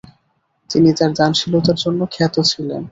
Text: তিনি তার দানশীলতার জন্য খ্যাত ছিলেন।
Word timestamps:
তিনি 0.69 0.89
তার 0.97 1.11
দানশীলতার 1.17 1.77
জন্য 1.83 1.99
খ্যাত 2.13 2.35
ছিলেন। 2.49 2.79